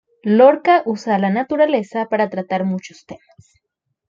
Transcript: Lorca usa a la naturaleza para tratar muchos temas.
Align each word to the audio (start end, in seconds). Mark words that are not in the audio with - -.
Lorca 0.23 0.81
usa 0.87 1.13
a 1.13 1.19
la 1.19 1.29
naturaleza 1.29 2.07
para 2.09 2.31
tratar 2.31 2.63
muchos 2.63 3.05
temas. 3.05 3.61